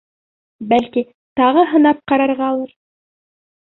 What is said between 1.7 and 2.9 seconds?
һынап ҡарарғалыр?